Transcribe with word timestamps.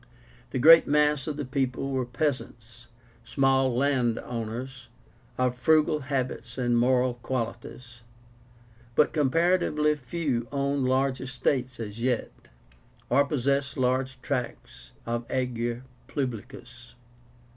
The 0.49 0.57
great 0.57 0.87
mass 0.87 1.27
of 1.27 1.37
the 1.37 1.45
people 1.45 1.91
were 1.91 2.07
peasants, 2.07 2.87
small 3.23 3.75
land 3.77 4.17
owners, 4.17 4.87
of 5.37 5.53
frugal 5.55 5.99
habits 5.99 6.57
and 6.57 6.75
moral 6.75 7.13
qualities. 7.21 8.01
But 8.95 9.13
comparatively 9.13 9.93
few 9.93 10.47
owned 10.51 10.85
large 10.89 11.21
estates 11.21 11.79
as 11.79 12.01
yet, 12.01 12.31
or 13.11 13.25
possessed 13.25 13.77
large 13.77 14.19
tracts 14.23 14.91
of 15.05 15.27
the 15.27 15.35
Ager 15.37 15.83
Publicus. 16.07 16.95